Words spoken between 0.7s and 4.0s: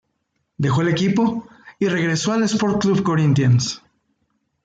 el equipo y regresó al Sport Club Corinthians.